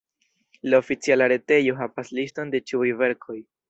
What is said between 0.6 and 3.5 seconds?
La oficiala retejo havas liston de ĉiuj verkoj.